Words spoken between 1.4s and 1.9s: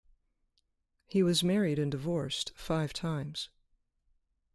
married